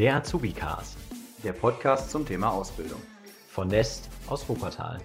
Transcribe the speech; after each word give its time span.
Der 0.00 0.16
Azubi-Cast. 0.16 0.96
Der 1.44 1.52
Podcast 1.52 2.10
zum 2.10 2.24
Thema 2.24 2.50
Ausbildung. 2.50 3.02
Von 3.48 3.68
Nest 3.68 4.08
aus 4.28 4.48
Wuppertal. 4.48 4.98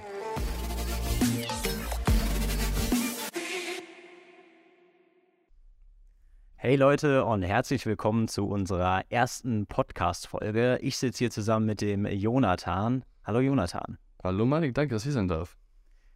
Hey 6.55 6.77
Leute 6.77 7.25
und 7.25 7.43
herzlich 7.43 7.85
willkommen 7.85 8.29
zu 8.29 8.47
unserer 8.47 9.03
ersten 9.09 9.65
Podcast-Folge. 9.65 10.77
Ich 10.81 10.97
sitze 10.97 11.17
hier 11.17 11.29
zusammen 11.29 11.65
mit 11.65 11.81
dem 11.81 12.05
Jonathan. 12.05 13.03
Hallo 13.25 13.41
Jonathan. 13.41 13.97
Hallo 14.23 14.45
Malik, 14.45 14.75
danke, 14.75 14.95
dass 14.95 15.05
ich 15.05 15.11
sein 15.11 15.27
darf. 15.27 15.57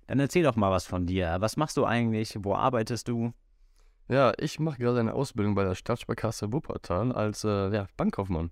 Dann 0.07 0.21
erzähl 0.21 0.43
doch 0.43 0.55
mal 0.55 0.71
was 0.71 0.85
von 0.85 1.05
dir. 1.05 1.35
Was 1.39 1.57
machst 1.57 1.75
du 1.75 1.83
eigentlich? 1.83 2.37
Wo 2.39 2.55
arbeitest 2.55 3.09
du? 3.09 3.33
Ja, 4.07 4.31
ich 4.37 4.57
mache 4.57 4.77
gerade 4.77 5.01
eine 5.01 5.15
Ausbildung 5.15 5.53
bei 5.53 5.65
der 5.65 5.75
Stadtsparkasse 5.75 6.53
Wuppertal 6.53 7.11
als 7.11 7.43
äh, 7.43 7.73
ja, 7.73 7.85
Bankkaufmann. 7.97 8.51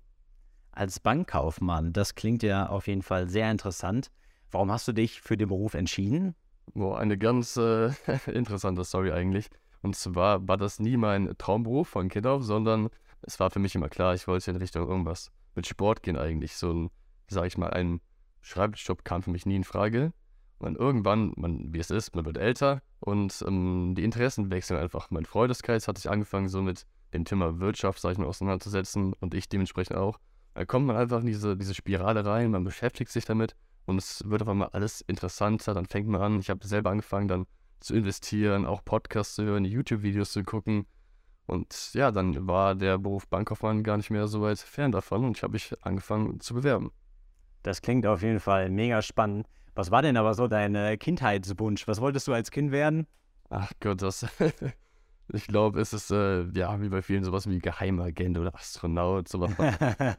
Als 0.78 1.00
Bankkaufmann, 1.00 1.92
das 1.92 2.14
klingt 2.14 2.44
ja 2.44 2.68
auf 2.68 2.86
jeden 2.86 3.02
Fall 3.02 3.28
sehr 3.28 3.50
interessant. 3.50 4.12
Warum 4.52 4.70
hast 4.70 4.86
du 4.86 4.92
dich 4.92 5.20
für 5.20 5.36
den 5.36 5.48
Beruf 5.48 5.74
entschieden? 5.74 6.36
Boah, 6.72 7.00
eine 7.00 7.18
ganz 7.18 7.56
äh, 7.56 7.90
interessante 8.32 8.84
Story 8.84 9.10
eigentlich. 9.10 9.48
Und 9.82 9.96
zwar 9.96 10.46
war 10.46 10.56
das 10.56 10.78
nie 10.78 10.96
mein 10.96 11.36
Traumberuf 11.36 11.88
von 11.88 12.08
Kind 12.08 12.28
auf, 12.28 12.44
sondern 12.44 12.90
es 13.22 13.40
war 13.40 13.50
für 13.50 13.58
mich 13.58 13.74
immer 13.74 13.88
klar, 13.88 14.14
ich 14.14 14.28
wollte 14.28 14.52
in 14.52 14.56
Richtung 14.56 14.88
irgendwas 14.88 15.32
mit 15.56 15.66
Sport 15.66 16.04
gehen 16.04 16.16
eigentlich. 16.16 16.56
So 16.56 16.72
ein, 16.72 16.90
sag 17.26 17.46
ich 17.46 17.58
mal, 17.58 17.70
ein 17.70 18.00
Schreibtischjob 18.42 19.04
kam 19.04 19.24
für 19.24 19.30
mich 19.32 19.46
nie 19.46 19.56
in 19.56 19.64
Frage. 19.64 20.12
Und 20.60 20.76
irgendwann, 20.76 21.32
man, 21.34 21.74
wie 21.74 21.80
es 21.80 21.90
ist, 21.90 22.14
man 22.14 22.24
wird 22.24 22.38
älter 22.38 22.82
und 23.00 23.44
ähm, 23.48 23.96
die 23.96 24.04
Interessen 24.04 24.52
wechseln 24.52 24.78
einfach. 24.78 25.10
Mein 25.10 25.24
Freundeskreis 25.24 25.88
hat 25.88 25.98
sich 25.98 26.08
angefangen, 26.08 26.48
so 26.48 26.62
mit 26.62 26.86
dem 27.12 27.24
Thema 27.24 27.58
Wirtschaft, 27.58 28.00
sag 28.00 28.12
ich 28.12 28.18
mal, 28.18 28.26
auseinanderzusetzen 28.26 29.14
und 29.14 29.34
ich 29.34 29.48
dementsprechend 29.48 29.96
auch. 29.96 30.20
Da 30.54 30.64
kommt 30.64 30.86
man 30.86 30.96
einfach 30.96 31.20
in 31.20 31.26
diese, 31.26 31.56
diese 31.56 31.74
Spirale 31.74 32.24
rein, 32.24 32.50
man 32.50 32.64
beschäftigt 32.64 33.10
sich 33.10 33.24
damit 33.24 33.54
und 33.86 33.98
es 33.98 34.28
wird 34.28 34.42
auf 34.42 34.48
einmal 34.48 34.70
alles 34.72 35.00
interessanter. 35.02 35.74
Dann 35.74 35.86
fängt 35.86 36.08
man 36.08 36.20
an, 36.20 36.40
ich 36.40 36.50
habe 36.50 36.66
selber 36.66 36.90
angefangen, 36.90 37.28
dann 37.28 37.46
zu 37.80 37.94
investieren, 37.94 38.66
auch 38.66 38.84
Podcasts 38.84 39.34
zu 39.34 39.44
hören, 39.44 39.64
YouTube-Videos 39.64 40.32
zu 40.32 40.42
gucken. 40.42 40.86
Und 41.46 41.94
ja, 41.94 42.10
dann 42.10 42.46
war 42.46 42.74
der 42.74 42.98
Beruf 42.98 43.26
Bankkaufmann 43.28 43.82
gar 43.82 43.96
nicht 43.96 44.10
mehr 44.10 44.26
so 44.26 44.42
weit 44.42 44.58
fern 44.58 44.92
davon 44.92 45.24
und 45.24 45.36
ich 45.36 45.42
habe 45.42 45.52
mich 45.52 45.74
angefangen 45.82 46.40
zu 46.40 46.54
bewerben. 46.54 46.92
Das 47.62 47.80
klingt 47.80 48.06
auf 48.06 48.22
jeden 48.22 48.40
Fall 48.40 48.68
mega 48.68 49.00
spannend. 49.00 49.46
Was 49.74 49.90
war 49.90 50.02
denn 50.02 50.16
aber 50.16 50.34
so 50.34 50.48
dein 50.48 50.74
äh, 50.74 50.96
Kindheitswunsch? 50.96 51.86
Was 51.88 52.00
wolltest 52.00 52.28
du 52.28 52.32
als 52.32 52.50
Kind 52.50 52.72
werden? 52.72 53.06
Ach 53.48 53.70
Gott, 53.80 54.02
das. 54.02 54.26
ich 55.32 55.46
glaube, 55.46 55.80
es 55.80 55.92
ist 55.92 56.10
äh, 56.10 56.44
ja 56.54 56.80
wie 56.80 56.88
bei 56.88 57.02
vielen 57.02 57.24
sowas 57.24 57.48
wie 57.48 57.58
Geheimagent 57.58 58.38
oder 58.38 58.54
Astronaut, 58.54 59.28
sowas 59.28 59.50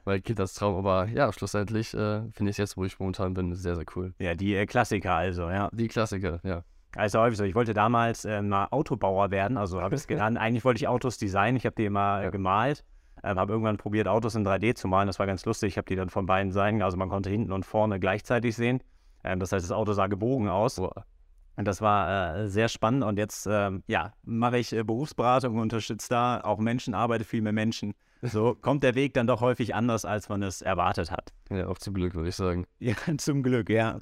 mein 0.06 0.24
Kindheitstraum. 0.24 0.76
Aber 0.76 1.06
ja, 1.08 1.32
schlussendlich 1.34 1.94
äh, 1.94 2.22
finde 2.32 2.50
ich 2.50 2.52
es 2.52 2.58
jetzt, 2.58 2.78
wo 2.78 2.86
ich 2.86 3.00
momentan 3.00 3.34
bin, 3.34 3.56
sehr, 3.56 3.76
sehr 3.76 3.86
cool. 3.96 4.14
Ja, 4.20 4.36
die 4.36 4.56
äh, 4.56 4.66
Klassiker 4.66 5.16
also, 5.16 5.50
ja. 5.50 5.70
Die 5.74 5.88
Klassiker, 5.88 6.40
ja. 6.44 6.64
Also 6.96 7.20
häufig 7.20 7.38
so. 7.38 7.44
Ich 7.44 7.56
wollte 7.56 7.74
damals 7.74 8.26
äh, 8.26 8.42
mal 8.42 8.68
Autobauer 8.72 9.32
werden, 9.32 9.58
also 9.58 9.82
habe 9.82 9.96
ich 9.96 10.02
es 10.02 10.08
gelernt. 10.08 10.38
Eigentlich 10.40 10.66
wollte 10.66 10.78
ich 10.78 10.88
Autos 10.88 11.18
designen, 11.18 11.58
ich 11.58 11.66
habe 11.66 11.76
die 11.76 11.86
immer 11.86 12.24
ja. 12.24 12.30
gemalt. 12.30 12.84
Ähm, 13.24 13.38
habe 13.38 13.52
irgendwann 13.52 13.78
probiert, 13.78 14.08
Autos 14.08 14.36
in 14.36 14.48
3D 14.48 14.76
zu 14.76 14.88
malen. 14.88 15.08
Das 15.08 15.20
war 15.20 15.28
ganz 15.28 15.46
lustig. 15.46 15.74
Ich 15.74 15.78
habe 15.78 15.86
die 15.86 15.96
dann 15.96 16.10
von 16.10 16.26
beiden 16.26 16.52
Seiten, 16.52 16.82
also 16.82 16.98
man 16.98 17.10
konnte 17.10 17.30
hinten 17.30 17.52
und 17.52 17.66
vorne 17.66 18.00
gleichzeitig 18.00 18.56
sehen. 18.56 18.82
Ähm, 19.24 19.40
das 19.40 19.52
heißt, 19.52 19.66
das 19.66 19.72
Auto 19.72 19.94
sah 19.94 20.08
gebogen 20.08 20.48
aus. 20.48 20.82
Und 21.60 21.66
das 21.66 21.82
war 21.82 22.38
äh, 22.38 22.48
sehr 22.48 22.70
spannend. 22.70 23.04
Und 23.04 23.18
jetzt 23.18 23.46
ähm, 23.46 23.84
ja, 23.86 24.14
mache 24.24 24.60
ich 24.60 24.72
äh, 24.72 24.82
Berufsberatung 24.82 25.56
und 25.56 25.64
unterstütze 25.64 26.08
da 26.08 26.40
auch 26.40 26.58
Menschen, 26.58 26.94
arbeite 26.94 27.26
viel 27.26 27.42
mit 27.42 27.54
Menschen. 27.54 27.96
So 28.22 28.56
kommt 28.62 28.82
der 28.82 28.96
Weg 28.96 29.14
dann 29.14 29.28
doch 29.28 29.42
häufig 29.42 29.76
anders, 29.76 30.06
als 30.06 30.30
man 30.30 30.42
es 30.42 30.62
erwartet 30.62 31.12
hat. 31.12 31.34
Ja, 31.50 31.68
auch 31.68 31.78
zum 31.78 31.96
Glück, 31.96 32.16
würde 32.16 32.30
ich 32.30 32.36
sagen. 32.38 32.66
Ja, 32.80 32.96
zum 33.18 33.44
Glück, 33.44 33.70
ja. 33.70 34.00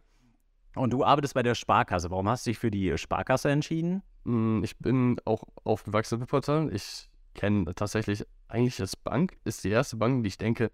Und 0.76 0.94
du 0.94 1.04
arbeitest 1.04 1.34
bei 1.34 1.42
der 1.42 1.56
Sparkasse. 1.56 2.12
Warum 2.12 2.30
hast 2.30 2.46
du 2.46 2.52
dich 2.52 2.60
für 2.60 2.70
die 2.70 2.96
Sparkasse 2.96 3.50
entschieden? 3.50 4.04
Hm, 4.26 4.64
ich 4.64 4.78
bin 4.78 5.20
auch 5.26 5.42
aufgewachsen 5.64 6.20
in 6.20 6.22
Wuppertal. 6.22 6.72
Ich 6.72 7.10
kenne 7.34 7.74
tatsächlich 7.74 8.24
eigentlich 8.50 8.78
das 8.78 8.96
Bank, 8.96 9.36
ist 9.46 9.64
die 9.64 9.72
erste 9.72 9.98
Bank, 9.98 10.22
die 10.22 10.28
ich 10.28 10.38
denke, 10.38 10.70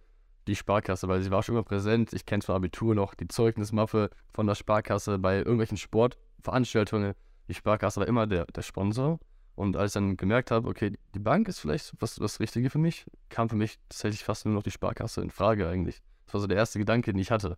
die 0.47 0.55
Sparkasse, 0.55 1.07
weil 1.07 1.21
sie 1.21 1.31
war 1.31 1.43
schon 1.43 1.55
immer 1.55 1.63
präsent. 1.63 2.13
Ich 2.13 2.25
kenne 2.25 2.41
von 2.41 2.55
Abitur 2.55 2.95
noch 2.95 3.13
die 3.13 3.27
Zeugnismappe 3.27 4.09
von 4.33 4.47
der 4.47 4.55
Sparkasse 4.55 5.19
bei 5.19 5.37
irgendwelchen 5.37 5.77
Sportveranstaltungen. 5.77 7.13
Die 7.47 7.53
Sparkasse 7.53 7.99
war 7.99 8.07
immer 8.07 8.27
der, 8.27 8.45
der 8.45 8.61
Sponsor. 8.61 9.19
Und 9.55 9.77
als 9.77 9.91
ich 9.91 9.93
dann 9.93 10.17
gemerkt 10.17 10.51
habe, 10.51 10.67
okay, 10.67 10.97
die 11.13 11.19
Bank 11.19 11.47
ist 11.47 11.59
vielleicht 11.59 11.93
was, 11.99 12.19
was 12.19 12.39
Richtige 12.39 12.69
für 12.69 12.79
mich, 12.79 13.05
kam 13.29 13.49
für 13.49 13.55
mich 13.55 13.77
tatsächlich 13.87 14.23
fast 14.23 14.45
nur 14.45 14.55
noch 14.55 14.63
die 14.63 14.71
Sparkasse 14.71 15.21
in 15.21 15.29
Frage 15.29 15.67
eigentlich. 15.67 16.01
Das 16.25 16.33
war 16.33 16.41
so 16.41 16.47
der 16.47 16.57
erste 16.57 16.79
Gedanke, 16.79 17.13
den 17.13 17.19
ich 17.19 17.29
hatte. 17.29 17.57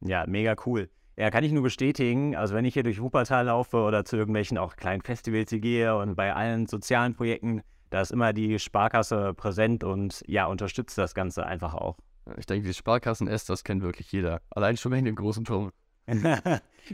Ja, 0.00 0.24
mega 0.26 0.54
cool. 0.66 0.88
Ja, 1.16 1.30
kann 1.30 1.44
ich 1.44 1.52
nur 1.52 1.62
bestätigen. 1.62 2.36
Also 2.36 2.54
wenn 2.54 2.64
ich 2.64 2.74
hier 2.74 2.82
durch 2.82 3.00
Wuppertal 3.00 3.46
laufe 3.46 3.78
oder 3.78 4.04
zu 4.04 4.16
irgendwelchen 4.16 4.58
auch 4.58 4.76
kleinen 4.76 5.02
Festivals 5.02 5.50
gehe 5.50 5.96
und 5.96 6.14
bei 6.14 6.34
allen 6.34 6.66
sozialen 6.66 7.14
Projekten, 7.14 7.62
da 7.90 8.00
ist 8.00 8.10
immer 8.10 8.32
die 8.32 8.58
Sparkasse 8.58 9.34
präsent 9.34 9.84
und 9.84 10.22
ja, 10.26 10.46
unterstützt 10.46 10.98
das 10.98 11.14
Ganze 11.14 11.46
einfach 11.46 11.74
auch. 11.74 11.96
Ich 12.36 12.46
denke, 12.46 12.66
die 12.66 12.74
Sparkassen-S, 12.74 13.44
das 13.44 13.62
kennt 13.62 13.82
wirklich 13.82 14.10
jeder. 14.10 14.40
Allein 14.50 14.76
schon 14.76 14.92
wegen 14.92 15.04
dem 15.04 15.14
großen 15.14 15.44
Turm. 15.44 15.70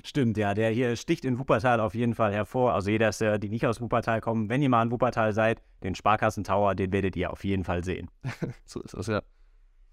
Stimmt, 0.04 0.36
ja, 0.36 0.54
der 0.54 0.70
hier 0.70 0.96
sticht 0.96 1.24
in 1.24 1.38
Wuppertal 1.38 1.80
auf 1.80 1.94
jeden 1.94 2.14
Fall 2.14 2.32
hervor. 2.32 2.74
Also 2.74 2.90
jeder, 2.90 3.10
der, 3.10 3.38
die 3.38 3.48
nicht 3.48 3.66
aus 3.66 3.80
Wuppertal 3.80 4.20
kommen, 4.20 4.48
wenn 4.48 4.62
ihr 4.62 4.68
mal 4.68 4.82
in 4.82 4.90
Wuppertal 4.90 5.32
seid, 5.32 5.62
den 5.82 5.94
Sparkassentower, 5.94 6.74
den 6.74 6.92
werdet 6.92 7.16
ihr 7.16 7.30
auf 7.30 7.44
jeden 7.44 7.64
Fall 7.64 7.84
sehen. 7.84 8.10
so 8.64 8.80
ist 8.80 8.94
das, 8.94 9.06
ja. 9.06 9.22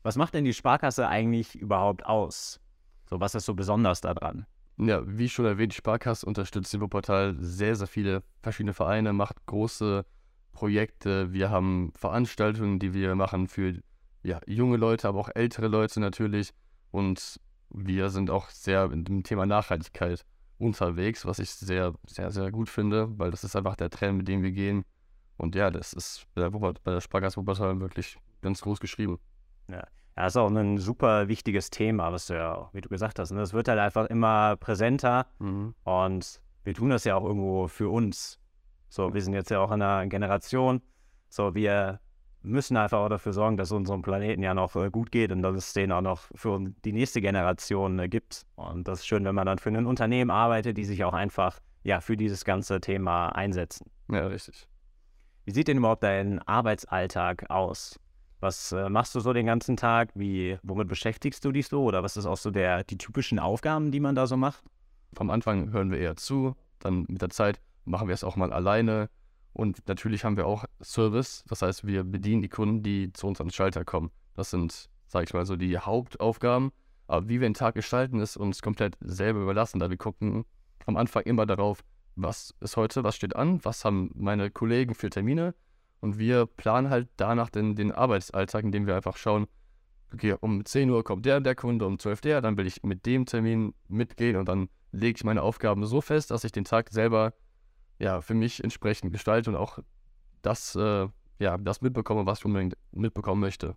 Was 0.03 0.15
macht 0.15 0.33
denn 0.33 0.45
die 0.45 0.53
Sparkasse 0.53 1.07
eigentlich 1.07 1.55
überhaupt 1.55 2.05
aus? 2.05 2.61
So, 3.09 3.19
was 3.19 3.35
ist 3.35 3.45
so 3.45 3.53
besonders 3.53 4.01
daran? 4.01 4.45
Ja, 4.77 5.01
wie 5.05 5.27
schon 5.27 5.45
erwähnt, 5.45 5.73
die 5.73 5.77
Sparkasse 5.77 6.25
unterstützt 6.25 6.73
in 6.73 6.79
Wuppertal 6.79 7.35
sehr, 7.39 7.75
sehr 7.75 7.88
viele 7.88 8.23
verschiedene 8.41 8.73
Vereine, 8.73 9.11
macht 9.11 9.45
große 9.45 10.05
Projekte. 10.51 11.33
Wir 11.33 11.49
haben 11.49 11.91
Veranstaltungen, 11.95 12.79
die 12.79 12.93
wir 12.93 13.15
machen 13.15 13.47
für 13.47 13.75
ja, 14.23 14.39
junge 14.45 14.77
Leute, 14.77 15.07
aber 15.07 15.19
auch 15.19 15.29
ältere 15.33 15.67
Leute 15.67 15.99
natürlich. 15.99 16.53
Und 16.91 17.39
wir 17.69 18.09
sind 18.09 18.29
auch 18.29 18.49
sehr 18.49 18.91
im 18.91 19.23
Thema 19.23 19.45
Nachhaltigkeit 19.45 20.25
unterwegs, 20.57 21.25
was 21.25 21.39
ich 21.39 21.51
sehr, 21.51 21.93
sehr, 22.05 22.31
sehr 22.31 22.51
gut 22.51 22.69
finde, 22.69 23.17
weil 23.17 23.31
das 23.31 23.43
ist 23.43 23.55
einfach 23.55 23.75
der 23.75 23.89
Trend, 23.89 24.17
mit 24.17 24.27
dem 24.27 24.43
wir 24.43 24.51
gehen. 24.51 24.83
Und 25.38 25.55
ja, 25.55 25.71
das 25.71 25.93
ist 25.93 26.25
bei 26.35 26.41
der, 26.41 26.49
bei 26.49 26.91
der 26.91 27.01
Sparkasse 27.01 27.38
Wuppertal 27.38 27.79
wirklich 27.79 28.17
ganz 28.41 28.61
groß 28.61 28.79
geschrieben. 28.79 29.19
Ja. 29.69 29.83
Das 30.15 30.33
ist 30.33 30.38
auch 30.38 30.51
ein 30.51 30.77
super 30.77 31.29
wichtiges 31.29 31.69
Thema, 31.69 32.11
was 32.11 32.27
du 32.27 32.33
ja, 32.33 32.69
wie 32.73 32.81
du 32.81 32.89
gesagt 32.89 33.19
hast. 33.19 33.31
Und 33.31 33.38
ne? 33.38 33.41
das 33.41 33.53
wird 33.53 33.69
halt 33.69 33.79
einfach 33.79 34.07
immer 34.07 34.57
präsenter. 34.57 35.27
Mhm. 35.39 35.73
Und 35.85 36.41
wir 36.65 36.73
tun 36.73 36.89
das 36.89 37.05
ja 37.05 37.15
auch 37.15 37.23
irgendwo 37.23 37.69
für 37.69 37.89
uns. 37.89 38.38
So, 38.89 39.13
wir 39.13 39.22
sind 39.22 39.33
jetzt 39.33 39.51
ja 39.51 39.59
auch 39.59 39.72
in 39.72 39.81
einer 39.81 40.07
Generation. 40.07 40.81
So, 41.29 41.53
wir 41.55 42.00
müssen 42.41 42.77
einfach 42.77 43.00
auch 43.00 43.09
dafür 43.09 43.33
sorgen, 43.33 43.57
dass 43.57 43.69
es 43.69 43.72
unserem 43.73 44.01
Planeten 44.01 44.41
ja 44.41 44.53
noch 44.53 44.75
äh, 44.75 44.89
gut 44.89 45.11
geht 45.11 45.31
und 45.31 45.41
dass 45.41 45.55
es 45.55 45.73
den 45.73 45.91
auch 45.91 46.01
noch 46.01 46.22
für 46.35 46.59
die 46.85 46.94
nächste 46.94 47.22
Generation 47.22 48.00
äh, 48.00 48.09
gibt. 48.09 48.45
Und 48.55 48.88
das 48.88 49.00
ist 49.00 49.07
schön, 49.07 49.25
wenn 49.25 49.35
man 49.35 49.45
dann 49.45 49.59
für 49.59 49.69
ein 49.69 49.85
Unternehmen 49.85 50.31
arbeitet, 50.31 50.77
die 50.77 50.85
sich 50.85 51.03
auch 51.03 51.13
einfach 51.13 51.59
ja 51.83 52.01
für 52.01 52.17
dieses 52.17 52.45
ganze 52.45 52.81
Thema 52.81 53.29
einsetzen. 53.29 53.89
Ja, 54.11 54.27
richtig. 54.27 54.67
Wie 55.45 55.51
sieht 55.51 55.67
denn 55.67 55.77
überhaupt 55.77 56.03
dein 56.03 56.39
Arbeitsalltag 56.39 57.50
aus? 57.50 58.00
Was 58.39 58.71
äh, 58.71 58.89
machst 58.89 59.16
du 59.16 59.19
so 59.19 59.33
den 59.33 59.45
ganzen 59.45 59.75
Tag? 59.75 60.11
Wie, 60.16 60.57
womit 60.63 60.88
beschäftigst 60.88 61.44
du 61.44 61.51
dich 61.51 61.67
so? 61.67 61.83
Oder 61.83 62.03
was 62.03 62.16
ist 62.16 62.25
auch 62.25 62.38
so 62.38 62.51
der, 62.51 62.83
die 62.85 62.97
typischen 62.97 63.39
Aufgaben, 63.39 63.91
die 63.91 64.00
man 64.00 64.16
da 64.16 64.27
so 64.27 64.38
macht? 64.38 64.63
Vom 65.13 65.29
Anfang 65.29 65.71
hören 65.71 65.91
wir 65.91 66.00
eher 66.00 66.16
zu, 66.16 66.56
dann 66.79 67.06
mit 67.09 67.21
der 67.21 67.31
Zeit 67.31 67.59
machen 67.85 68.07
wir 68.07 68.13
es 68.13 68.23
auch 68.23 68.35
mal 68.35 68.53
alleine, 68.53 69.09
und 69.53 69.88
natürlich 69.88 70.23
haben 70.23 70.38
wir 70.38 70.48
auch 70.48 70.65
Service, 70.81 71.44
das 71.48 71.62
heißt, 71.62 71.86
wir 71.86 72.03
bedienen 72.03 72.42
die 72.42 72.50
Kunden, 72.50 72.83
die 72.83 73.12
zu 73.13 73.27
uns 73.27 73.39
ans 73.39 73.56
Schalter 73.56 73.83
kommen. 73.83 74.12
Das 74.36 74.51
sind, 74.51 74.89
sage 75.07 75.25
ich 75.25 75.33
mal 75.33 75.45
so, 75.45 75.56
die 75.56 75.77
Hauptaufgaben. 75.77 76.71
Aber 77.07 77.27
wie 77.27 77.42
wir 77.42 77.50
den 77.50 77.56
Tag 77.56 77.75
gestalten, 77.75 78.19
ist 78.19 78.38
uns 78.38 78.62
komplett 78.62 78.95
selber 79.01 79.42
überlassen, 79.42 79.80
da 79.80 79.89
wir 79.89 79.98
gucken 79.98 80.45
am 80.86 80.95
Anfang 80.95 81.24
immer 81.24 81.45
darauf, 81.45 81.83
was 82.15 82.53
ist 82.59 82.77
heute, 82.77 83.03
was 83.03 83.15
steht 83.15 83.36
an, 83.36 83.59
was 83.63 83.83
haben 83.83 84.12
meine 84.15 84.51
Kollegen 84.51 84.94
für 84.94 85.09
Termine. 85.09 85.56
Und 86.00 86.19
wir 86.19 86.45
planen 86.45 86.89
halt 86.89 87.09
danach 87.18 87.50
den, 87.50 87.75
den 87.75 87.92
Arbeitsalltag, 87.92 88.63
indem 88.63 88.88
wir 88.88 88.95
einfach 88.95 89.18
schauen, 89.18 89.48
okay, 90.13 90.36
um 90.39 90.63
10 90.63 90.89
Uhr 90.89 91.03
kommt 91.03 91.25
der, 91.25 91.42
der 91.42 91.56
Kunde, 91.56 91.86
um 91.86 92.00
12 92.00 92.21
der, 92.21 92.42
dann 92.42 92.57
will 92.57 92.68
ich 92.68 92.83
mit 92.83 93.06
dem 93.06 93.25
Termin 93.25 93.74
mitgehen 93.88 94.38
und 94.38 94.48
dann 94.48 94.69
lege 94.92 95.18
ich 95.18 95.24
meine 95.24 95.42
Aufgaben 95.42 95.86
so 95.86 96.01
fest, 96.01 96.31
dass 96.31 96.44
ich 96.44 96.51
den 96.51 96.63
Tag 96.63 96.89
selber 96.89 97.33
ja, 98.00 98.22
für 98.22 98.34
mich 98.34 98.63
entsprechend 98.63 99.12
gestalte 99.12 99.50
und 99.50 99.56
auch 99.56 99.80
das, 100.42 100.75
äh, 100.75 101.07
ja, 101.38 101.57
das 101.57 101.81
mitbekomme, 101.81 102.25
was 102.25 102.40
ich 102.40 102.46
unbedingt 102.46 102.75
mitbekommen 102.92 103.42
möchte. 103.42 103.75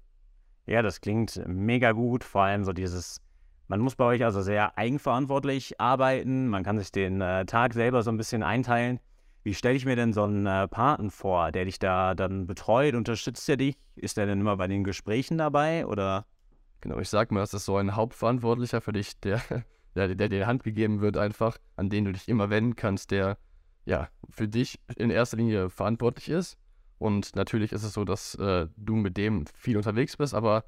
Ja, 0.67 0.81
das 0.83 1.01
klingt 1.01 1.43
mega 1.47 1.93
gut. 1.93 2.23
Vor 2.23 2.43
allem 2.43 2.65
so 2.65 2.73
dieses, 2.73 3.21
man 3.67 3.81
muss 3.81 3.97
bei 3.97 4.05
euch 4.05 4.25
also 4.25 4.43
sehr 4.43 4.79
eigenverantwortlich 4.79 5.81
arbeiten. 5.81 6.49
Man 6.49 6.63
kann 6.63 6.79
sich 6.79 6.93
den 6.93 7.21
äh, 7.21 7.45
Tag 7.47 7.75
selber 7.75 8.03
so 8.03 8.11
ein 8.11 8.17
bisschen 8.17 8.43
einteilen. 8.43 9.01
Wie 9.43 9.55
stelle 9.55 9.75
ich 9.75 9.85
mir 9.85 9.97
denn 9.97 10.13
so 10.13 10.23
einen 10.23 10.47
äh, 10.47 10.69
Paten 10.69 11.11
vor, 11.11 11.51
der 11.51 11.65
dich 11.65 11.81
da 11.81 12.15
dann 12.15 12.47
betreut? 12.47 12.95
Unterstützt 12.95 13.49
er 13.49 13.57
dich? 13.57 13.77
Ist 13.97 14.19
er 14.19 14.27
denn 14.27 14.41
immer 14.41 14.57
bei 14.57 14.69
den 14.69 14.85
Gesprächen 14.85 15.37
dabei 15.37 15.85
oder? 15.85 16.27
Genau, 16.81 16.99
ich 16.99 17.09
sag 17.09 17.33
mal, 17.33 17.41
das 17.41 17.55
ist 17.55 17.65
so 17.65 17.77
ein 17.77 17.97
Hauptverantwortlicher 17.97 18.81
für 18.81 18.93
dich, 18.93 19.19
der, 19.19 19.41
der, 19.97 20.15
der 20.15 20.29
dir 20.29 20.29
die 20.29 20.47
Hand 20.47 20.63
gegeben 20.63 21.01
wird, 21.01 21.17
einfach, 21.17 21.59
an 21.75 21.91
den 21.91 22.05
du 22.05 22.13
dich 22.13 22.29
immer 22.29 22.51
wenden 22.51 22.77
kannst, 22.77 23.11
der 23.11 23.37
ja 23.85 24.09
für 24.31 24.49
dich 24.49 24.79
in 24.97 25.11
erster 25.11 25.37
Linie 25.37 25.71
verantwortlich 25.71 26.29
ist. 26.29 26.57
Und 26.99 27.35
natürlich 27.35 27.73
ist 27.73 27.83
es 27.83 27.95
so, 27.95 28.05
dass 28.05 28.37
äh, 28.37 28.69
du 28.77 28.95
mit 28.95 29.17
dem 29.17 29.45
viel 29.55 29.77
unterwegs 29.77 30.17
bist, 30.17 30.35
aber 30.35 30.65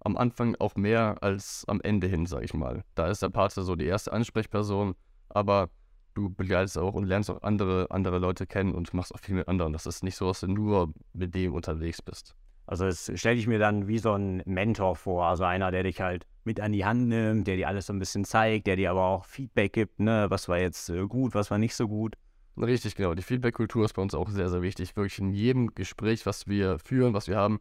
am 0.00 0.16
Anfang 0.16 0.56
auch 0.58 0.76
mehr 0.76 1.16
als 1.22 1.64
am 1.66 1.80
Ende 1.80 2.06
hin, 2.06 2.26
sag 2.26 2.42
ich 2.42 2.54
mal. 2.54 2.84
Da 2.94 3.08
ist 3.08 3.22
der 3.22 3.30
Pate 3.30 3.62
so 3.62 3.74
die 3.74 3.86
erste 3.86 4.12
Ansprechperson, 4.12 4.94
aber 5.28 5.70
du 6.14 6.30
begleitest 6.30 6.78
auch 6.78 6.94
und 6.94 7.04
lernst 7.04 7.30
auch 7.30 7.42
andere, 7.42 7.86
andere 7.90 8.18
Leute 8.18 8.46
kennen 8.46 8.72
und 8.72 8.94
machst 8.94 9.14
auch 9.14 9.20
viel 9.20 9.34
mit 9.34 9.48
anderen. 9.48 9.72
Das 9.72 9.86
ist 9.86 10.04
nicht 10.04 10.16
so, 10.16 10.28
dass 10.28 10.40
du 10.40 10.46
nur 10.46 10.92
mit 11.12 11.34
dem 11.34 11.52
unterwegs 11.52 12.00
bist. 12.00 12.34
Also 12.66 12.86
es 12.86 13.10
stelle 13.16 13.36
ich 13.36 13.46
mir 13.46 13.58
dann 13.58 13.88
wie 13.88 13.98
so 13.98 14.12
ein 14.12 14.42
Mentor 14.46 14.96
vor, 14.96 15.26
also 15.26 15.44
einer, 15.44 15.70
der 15.70 15.82
dich 15.82 16.00
halt 16.00 16.26
mit 16.44 16.60
an 16.60 16.72
die 16.72 16.84
Hand 16.84 17.08
nimmt, 17.08 17.46
der 17.46 17.56
dir 17.56 17.68
alles 17.68 17.86
so 17.86 17.92
ein 17.92 17.98
bisschen 17.98 18.24
zeigt, 18.24 18.66
der 18.66 18.76
dir 18.76 18.90
aber 18.90 19.04
auch 19.04 19.24
Feedback 19.26 19.72
gibt, 19.72 20.00
ne, 20.00 20.26
was 20.28 20.48
war 20.48 20.58
jetzt 20.58 20.88
äh, 20.88 21.06
gut, 21.06 21.34
was 21.34 21.50
war 21.50 21.58
nicht 21.58 21.74
so 21.74 21.88
gut. 21.88 22.14
Richtig, 22.56 22.94
genau. 22.94 23.14
Die 23.14 23.22
Feedback-Kultur 23.22 23.84
ist 23.84 23.94
bei 23.94 24.02
uns 24.02 24.14
auch 24.14 24.28
sehr, 24.30 24.48
sehr 24.48 24.62
wichtig. 24.62 24.96
Wirklich 24.96 25.18
in 25.18 25.32
jedem 25.32 25.74
Gespräch, 25.74 26.24
was 26.24 26.46
wir 26.46 26.78
führen, 26.78 27.12
was 27.14 27.26
wir 27.26 27.36
haben, 27.36 27.60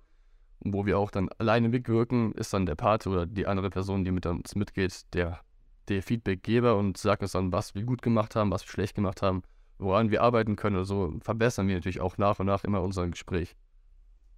wo 0.59 0.85
wir 0.85 0.99
auch 0.99 1.09
dann 1.11 1.29
alleine 1.37 1.69
mitwirken, 1.69 2.31
ist 2.33 2.53
dann 2.53 2.65
der 2.65 2.75
Pate 2.75 3.09
oder 3.09 3.25
die 3.25 3.47
andere 3.47 3.69
Person, 3.69 4.03
die 4.05 4.11
mit 4.11 4.25
uns 4.25 4.55
mitgeht, 4.55 5.13
der 5.13 5.41
der 5.89 6.01
Feedbackgeber 6.01 6.77
und 6.77 6.97
sagt 6.97 7.21
uns 7.21 7.33
dann, 7.33 7.51
was 7.51 7.75
wir 7.75 7.83
gut 7.83 8.01
gemacht 8.01 8.35
haben, 8.35 8.51
was 8.51 8.63
wir 8.63 8.69
schlecht 8.69 8.95
gemacht 8.95 9.21
haben, 9.21 9.43
woran 9.77 10.11
wir 10.11 10.21
arbeiten 10.21 10.55
können 10.55 10.77
oder 10.77 10.85
so, 10.85 11.13
verbessern 11.21 11.67
wir 11.67 11.75
natürlich 11.75 12.01
auch 12.01 12.17
nach 12.17 12.39
und 12.39 12.45
nach 12.45 12.63
immer 12.63 12.81
unser 12.81 13.07
Gespräch. 13.07 13.55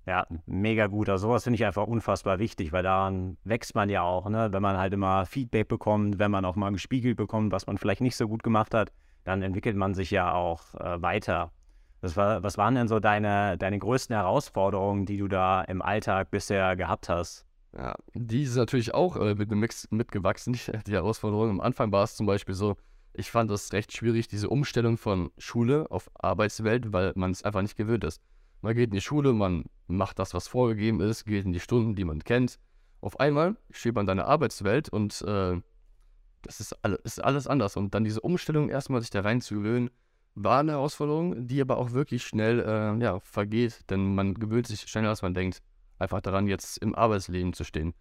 Ja, 0.08 0.28
mega 0.46 0.86
gut. 0.86 1.10
Also 1.10 1.28
sowas 1.28 1.44
finde 1.44 1.56
ich 1.56 1.66
einfach 1.66 1.88
unfassbar 1.88 2.38
wichtig, 2.38 2.72
weil 2.72 2.84
daran 2.84 3.38
wächst 3.44 3.74
man 3.74 3.90
ja 3.90 4.04
auch, 4.04 4.30
ne? 4.30 4.50
Wenn 4.52 4.62
man 4.62 4.78
halt 4.78 4.94
immer 4.94 5.26
Feedback 5.26 5.68
bekommt, 5.68 6.20
wenn 6.20 6.30
man 6.30 6.46
auch 6.46 6.56
mal 6.56 6.72
gespiegelt 6.72 7.18
bekommt, 7.18 7.52
was 7.52 7.66
man 7.66 7.80
vielleicht 7.80 8.02
nicht 8.02 8.16
so 8.16 8.28
gut 8.28 8.44
gemacht 8.44 8.76
hat, 8.76 8.92
dann 9.26 9.42
entwickelt 9.42 9.76
man 9.76 9.94
sich 9.94 10.12
ja 10.12 10.34
auch 10.34 10.74
äh, 10.76 11.02
weiter. 11.02 11.52
Das 12.00 12.16
war, 12.16 12.44
was 12.44 12.58
waren 12.58 12.76
denn 12.76 12.88
so 12.88 13.00
deine, 13.00 13.58
deine 13.58 13.80
größten 13.80 14.16
Herausforderungen, 14.16 15.06
die 15.06 15.18
du 15.18 15.28
da 15.28 15.64
im 15.64 15.82
Alltag 15.82 16.32
bisher 16.32 16.76
gehabt 16.76 17.10
hast? 17.10 17.46
Ja, 17.76 17.96
die 18.14 18.44
ist 18.44 18.56
natürlich 18.56 18.94
auch 18.94 19.18
äh, 19.18 19.36
mit, 19.36 19.52
Mix 19.52 19.88
mitgewachsen, 19.92 20.58
die 20.88 20.92
Herausforderung. 20.92 21.50
Am 21.50 21.62
Anfang 21.62 21.92
war 21.92 22.04
es 22.04 22.16
zum 22.16 22.26
Beispiel 22.26 22.56
so, 22.56 22.78
ich 23.14 23.32
fand 23.32 23.50
es 23.52 23.74
recht 23.74 23.92
schwierig, 23.92 24.28
diese 24.28 24.50
Umstellung 24.50 24.98
von 24.98 25.32
Schule 25.38 25.88
auf 25.90 26.10
Arbeitswelt, 26.14 26.94
weil 26.94 27.14
man 27.16 27.32
es 27.32 27.44
einfach 27.44 27.62
nicht 27.62 27.76
gewöhnt 27.76 28.04
ist. 28.04 28.22
Man 28.62 28.76
geht 28.76 28.90
in 28.90 28.96
die 28.96 29.02
Schule, 29.02 29.34
man 29.34 29.66
macht 29.88 30.20
das, 30.20 30.34
was 30.34 30.48
vorgegeben 30.48 31.02
ist, 31.02 31.26
geht 31.26 31.46
in 31.46 31.54
die 31.54 31.60
Stunden, 31.60 31.96
die 31.96 32.06
man 32.06 32.24
kennt. 32.24 32.60
Auf 33.02 33.20
einmal 33.20 33.56
steht 33.72 33.96
man 33.96 34.04
in 34.04 34.08
deiner 34.08 34.28
Arbeitswelt 34.28 34.90
und 34.90 35.22
äh, 35.22 35.60
das 36.46 36.60
ist, 36.60 36.74
all, 36.84 37.00
ist 37.04 37.24
alles 37.24 37.48
anders. 37.48 37.76
Und 37.76 37.94
dann 37.94 38.04
diese 38.04 38.22
Umstellung, 38.22 38.70
erstmal 38.70 39.02
sich 39.02 39.10
da 39.10 39.22
rein 39.22 39.42
zu 39.42 39.56
gewöhnen, 39.56 39.90
war 40.36 40.60
eine 40.60 40.74
Herausforderung, 40.74 41.48
die 41.48 41.62
aber 41.62 41.78
auch 41.78 41.92
wirklich 41.92 42.24
schnell 42.24 42.60
äh, 42.60 43.02
ja, 43.02 43.20
vergeht, 43.22 43.90
denn 43.90 44.16
man 44.16 44.34
gewöhnt 44.34 44.68
sich 44.68 44.82
schneller, 44.82 45.10
als 45.10 45.22
man 45.22 45.34
denkt 45.34 45.62
einfach 45.98 46.22
daran, 46.22 46.48
jetzt 46.48 46.78
im 46.78 46.94
Arbeitsleben 46.94 47.54
zu 47.54 47.64
stehen. 47.64 47.94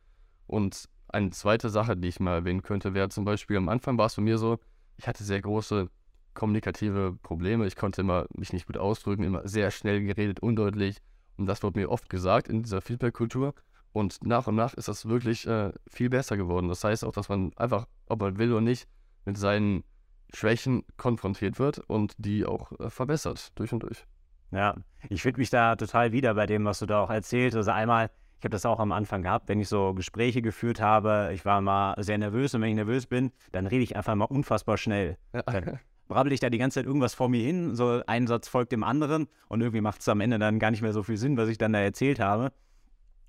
Und 0.47 0.89
eine 1.09 1.31
zweite 1.31 1.71
Sache, 1.71 1.97
die 1.97 2.09
ich 2.09 2.19
mal 2.19 2.35
erwähnen 2.35 2.63
könnte, 2.63 2.93
wäre 2.93 3.09
zum 3.09 3.25
Beispiel, 3.25 3.57
am 3.57 3.69
Anfang 3.69 3.97
war 3.99 4.07
es 4.07 4.17
bei 4.17 4.23
mir 4.23 4.37
so, 4.37 4.59
ich 4.97 5.07
hatte 5.07 5.23
sehr 5.23 5.41
große 5.41 5.89
kommunikative 6.35 7.17
Probleme. 7.23 7.67
Ich 7.67 7.77
konnte 7.77 8.03
immer 8.03 8.27
mich 8.37 8.53
nicht 8.53 8.67
gut 8.67 8.77
ausdrücken, 8.77 9.23
immer 9.23 9.47
sehr 9.47 9.71
schnell 9.71 10.03
geredet, 10.03 10.41
undeutlich. 10.41 10.99
Und 11.37 11.47
das 11.47 11.63
wurde 11.63 11.81
mir 11.81 11.91
oft 11.91 12.09
gesagt 12.09 12.49
in 12.49 12.63
dieser 12.63 12.81
Feedback-Kultur. 12.81 13.55
Und 13.95 14.27
nach 14.27 14.49
und 14.49 14.57
nach 14.57 14.75
ist 14.75 14.89
das 14.89 15.07
wirklich 15.07 15.47
äh, 15.47 15.73
viel 15.87 16.11
besser 16.11 16.37
geworden. 16.37 16.69
Das 16.69 16.83
heißt 16.83 17.05
auch, 17.05 17.13
dass 17.13 17.29
man 17.29 17.53
einfach, 17.55 17.87
ob 18.09 18.21
man 18.21 18.39
will 18.39 18.51
oder 18.51 18.61
nicht, 18.61 18.89
mit 19.25 19.39
seinen 19.39 19.85
Schwächen 20.33 20.83
konfrontiert 20.97 21.61
wird 21.61 21.79
und 21.79 22.13
die 22.19 22.45
auch 22.45 22.73
äh, 22.81 22.91
verbessert 22.91 23.53
durch 23.55 23.73
und 23.73 23.85
durch. 23.85 24.05
Ja, 24.51 24.75
ich 25.09 25.23
finde 25.23 25.39
mich 25.39 25.51
da 25.51 25.77
total 25.77 26.11
wieder 26.11 26.35
bei 26.35 26.47
dem, 26.47 26.65
was 26.65 26.81
du 26.81 26.87
da 26.87 27.05
auch 27.05 27.11
erzählt. 27.11 27.55
Also 27.55 27.71
einmal, 27.71 28.11
ich 28.41 28.45
habe 28.45 28.51
das 28.51 28.67
auch 28.67 28.81
am 28.81 28.91
Anfang 28.91 29.23
gehabt, 29.23 29.49
wenn 29.49 29.61
ich 29.61 29.69
so 29.69 29.95
Gespräche 29.95 30.43
geführt 30.43 30.81
habe, 30.81 31.31
ich 31.33 31.45
war 31.45 31.61
mal 31.61 31.95
sehr 32.03 32.19
nervös 32.19 32.53
und 32.53 32.63
wenn 32.63 32.71
ich 32.71 32.75
nervös 32.75 33.07
bin, 33.07 33.31
dann 33.53 33.69
rede 33.69 33.85
ich 33.85 33.95
einfach 33.95 34.17
mal 34.17 34.25
unfassbar 34.25 34.77
schnell. 34.77 35.19
Ja. 35.33 35.43
Dann 35.43 35.79
brabbel 36.09 36.33
ich 36.33 36.41
da 36.41 36.51
die 36.51 36.59
ganze 36.59 36.81
Zeit 36.81 36.87
irgendwas 36.87 37.15
vor 37.15 37.29
mir 37.29 37.45
hin, 37.45 37.77
so 37.77 38.03
ein 38.09 38.27
Satz 38.27 38.49
folgt 38.49 38.73
dem 38.73 38.83
anderen 38.83 39.29
und 39.49 39.61
irgendwie 39.61 39.81
macht 39.81 40.01
es 40.01 40.09
am 40.09 40.21
Ende 40.21 40.41
dann 40.41 40.59
gar 40.59 40.73
nicht 40.73 40.83
mehr 40.83 40.93
so 40.93 41.05
viel 41.05 41.17
Sinn, 41.17 41.37
was 41.37 41.49
ich 41.49 41.59
dann 41.59 41.73
da 41.73 41.79
erzählt 41.79 42.19
habe. 42.19 42.51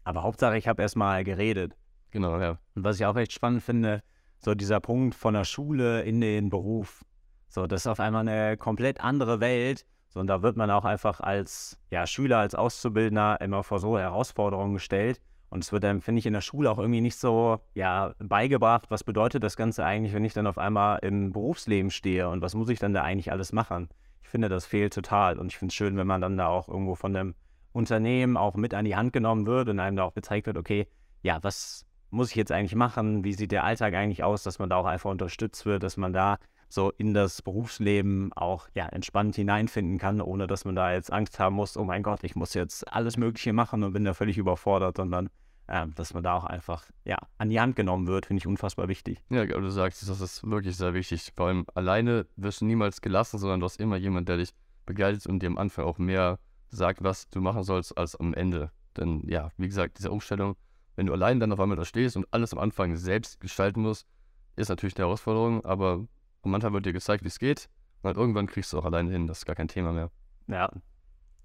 Aber 0.06 0.24
Hauptsache, 0.24 0.58
ich 0.58 0.70
habe 0.70 0.82
erstmal 0.82 1.26
geredet. 1.26 1.76
Genau, 2.12 2.40
ja. 2.40 2.58
Und 2.76 2.86
was 2.86 2.98
ich 2.98 3.06
auch 3.06 3.18
echt 3.18 3.34
spannend 3.34 3.62
finde, 3.62 4.02
so 4.40 4.56
dieser 4.56 4.80
Punkt 4.80 5.16
von 5.16 5.34
der 5.34 5.44
Schule 5.44 6.04
in 6.04 6.22
den 6.22 6.50
Beruf. 6.50 7.04
So, 7.50 7.68
das 7.68 7.82
ist 7.82 7.88
auf 7.88 8.00
einmal 8.00 8.28
eine 8.28 8.56
komplett 8.56 9.02
andere 9.02 9.42
Welt 9.42 9.86
so, 10.16 10.22
und 10.22 10.28
da 10.28 10.42
wird 10.42 10.56
man 10.56 10.72
auch 10.72 10.86
einfach 10.86 11.20
als 11.20 11.78
ja, 11.92 12.08
Schüler, 12.08 12.38
als 12.38 12.56
Auszubildender 12.56 13.42
immer 13.42 13.64
vor 13.64 13.80
so 13.80 14.00
Herausforderungen 14.00 14.76
gestellt. 14.76 15.20
Und 15.50 15.62
es 15.62 15.74
wird 15.74 15.84
dann, 15.84 16.00
finde 16.00 16.20
ich, 16.20 16.26
in 16.26 16.32
der 16.32 16.42
Schule 16.42 16.72
auch 16.72 16.80
irgendwie 16.80 17.02
nicht 17.02 17.18
so 17.18 17.60
ja, 17.74 18.14
beigebracht, 18.20 18.90
was 18.90 19.04
bedeutet 19.04 19.44
das 19.44 19.58
Ganze 19.58 19.84
eigentlich, 19.84 20.14
wenn 20.14 20.24
ich 20.24 20.34
dann 20.34 20.48
auf 20.48 20.58
einmal 20.58 21.00
im 21.00 21.34
Berufsleben 21.34 21.92
stehe 21.92 22.30
und 22.30 22.42
was 22.42 22.56
muss 22.56 22.70
ich 22.70 22.80
dann 22.80 22.94
da 22.94 23.04
eigentlich 23.04 23.32
alles 23.34 23.52
machen. 23.52 23.90
Ich 24.24 24.30
finde, 24.30 24.48
das 24.48 24.66
fehlt 24.66 24.94
total. 24.94 25.38
Und 25.38 25.48
ich 25.48 25.58
finde 25.58 25.72
es 25.72 25.76
schön, 25.76 25.98
wenn 25.98 26.08
man 26.08 26.22
dann 26.22 26.38
da 26.38 26.48
auch 26.48 26.70
irgendwo 26.70 26.96
von 26.96 27.14
dem 27.14 27.36
Unternehmen 27.76 28.38
auch 28.38 28.56
mit 28.56 28.74
an 28.74 28.86
die 28.86 28.96
Hand 28.96 29.14
genommen 29.14 29.46
wird 29.46 29.70
und 29.70 29.80
einem 29.80 29.98
da 29.98 30.04
auch 30.04 30.14
gezeigt 30.14 30.48
wird, 30.48 30.58
okay, 30.58 30.88
ja, 31.22 31.44
was 31.44 31.86
muss 32.10 32.30
ich 32.30 32.36
jetzt 32.36 32.52
eigentlich 32.52 32.76
machen? 32.76 33.24
Wie 33.24 33.34
sieht 33.34 33.52
der 33.52 33.66
Alltag 33.66 33.94
eigentlich 33.94 34.24
aus, 34.24 34.44
dass 34.44 34.60
man 34.60 34.70
da 34.70 34.78
auch 34.78 34.86
einfach 34.86 35.12
unterstützt 35.12 35.66
wird, 35.66 35.84
dass 35.84 35.98
man 35.98 36.14
da 36.14 36.38
so 36.70 36.92
in 36.92 37.14
das 37.14 37.42
Berufsleben 37.42 38.32
auch 38.34 38.70
ja, 38.74 38.88
entspannt 38.88 39.36
hineinfinden 39.36 39.98
kann, 39.98 40.22
ohne 40.22 40.48
dass 40.48 40.66
man 40.66 40.76
da 40.76 40.94
jetzt 40.94 41.12
Angst 41.12 41.38
haben 41.40 41.56
muss, 41.56 41.78
oh 41.78 41.84
mein 41.84 42.02
Gott, 42.02 42.24
ich 42.24 42.36
muss 42.36 42.54
jetzt 42.54 42.92
alles 42.92 43.18
Mögliche 43.18 43.54
machen 43.54 43.84
und 43.84 43.94
bin 43.94 44.06
da 44.06 44.14
völlig 44.14 44.38
überfordert, 44.38 44.98
sondern 44.98 45.30
äh, 45.68 45.86
dass 45.96 46.14
man 46.14 46.24
da 46.24 46.36
auch 46.36 46.46
einfach 46.46 46.86
ja, 47.04 47.18
an 47.38 47.50
die 47.50 47.60
Hand 47.60 47.76
genommen 47.76 48.08
wird, 48.08 48.26
finde 48.26 48.40
ich 48.40 48.48
unfassbar 48.48 48.88
wichtig. 48.88 49.22
Ja, 49.30 49.46
du 49.46 49.70
sagst, 49.70 50.08
das 50.08 50.22
ist 50.22 50.50
wirklich 50.50 50.78
sehr 50.78 50.94
wichtig. 50.94 51.34
Vor 51.36 51.48
allem 51.48 51.66
alleine 51.76 52.26
wirst 52.38 52.62
du 52.62 52.66
niemals 52.66 53.02
gelassen, 53.02 53.38
sondern 53.38 53.60
du 53.60 53.66
hast 53.66 53.80
immer 53.80 53.98
jemanden, 53.98 54.28
der 54.28 54.38
dich 54.38 54.52
begleitet 54.86 55.28
und 55.28 55.42
dir 55.42 55.48
am 55.48 55.58
Anfang 55.58 55.86
auch 55.86 55.98
mehr 55.98 56.40
sagt, 56.76 57.04
was 57.04 57.30
du 57.30 57.42
machen 57.42 57.64
sollst, 57.64 57.98
als 57.98 58.16
am 58.16 58.34
Ende. 58.34 58.72
Denn 58.98 59.24
ja, 59.28 59.50
wie 59.58 59.68
gesagt, 59.68 59.98
diese 59.98 60.12
Umstellung, 60.12 60.56
wenn 60.96 61.08
du 61.08 61.14
allein 61.14 61.40
dann 61.40 61.52
auf 61.52 61.60
einmal 61.60 61.78
da 61.78 61.86
stehst 61.86 62.16
und 62.16 62.26
alles 62.32 62.54
am 62.54 62.60
Anfang 62.60 62.96
selbst 62.96 63.40
gestalten 63.40 63.82
musst, 63.82 64.08
ist 64.56 64.70
natürlich 64.70 64.96
eine 64.96 65.06
Herausforderung, 65.06 65.66
aber 65.66 66.06
manchmal 66.44 66.74
wird 66.74 66.86
dir 66.86 66.94
gezeigt, 66.94 67.24
wie 67.24 67.28
es 67.28 67.40
geht. 67.40 67.70
Und 68.02 68.08
halt 68.08 68.18
irgendwann 68.18 68.48
kriegst 68.48 68.72
du 68.72 68.80
auch 68.80 68.86
alleine 68.86 69.12
hin. 69.12 69.28
Das 69.28 69.40
ist 69.40 69.46
gar 69.46 69.56
kein 69.56 69.68
Thema 69.68 69.92
mehr. 69.92 70.12
Ja. 70.48 70.70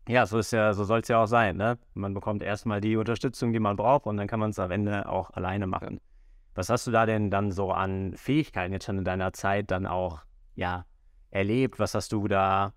Ja, 0.08 0.26
so 0.26 0.38
ist 0.38 0.52
ja, 0.52 0.72
so 0.72 0.84
soll 0.84 1.00
es 1.00 1.08
ja 1.08 1.22
auch 1.22 1.26
sein, 1.26 1.56
ne? 1.56 1.78
Man 1.94 2.14
bekommt 2.14 2.42
erstmal 2.42 2.80
die 2.80 2.96
Unterstützung, 2.96 3.52
die 3.52 3.60
man 3.60 3.76
braucht, 3.76 4.06
und 4.06 4.16
dann 4.16 4.26
kann 4.26 4.40
man 4.40 4.50
es 4.50 4.58
am 4.58 4.70
Ende 4.70 5.08
auch 5.08 5.30
alleine 5.30 5.66
machen. 5.66 5.94
Ja. 5.94 6.00
Was 6.54 6.68
hast 6.68 6.86
du 6.86 6.90
da 6.90 7.06
denn 7.06 7.30
dann 7.30 7.52
so 7.52 7.70
an 7.70 8.14
Fähigkeiten 8.16 8.72
jetzt 8.72 8.86
schon 8.86 8.98
in 8.98 9.04
deiner 9.04 9.32
Zeit 9.32 9.70
dann 9.70 9.86
auch, 9.86 10.20
ja, 10.54 10.84
erlebt? 11.30 11.78
Was 11.78 11.94
hast 11.94 12.12
du 12.12 12.26
da 12.28 12.72